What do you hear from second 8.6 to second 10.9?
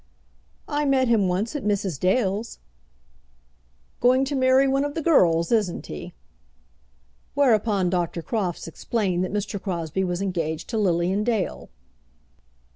explained that Mr. Crosbie was engaged to